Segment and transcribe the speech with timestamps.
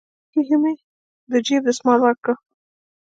[0.03, 0.73] په نخښه كښې مې
[1.31, 2.35] د جيب دسمال وركړ.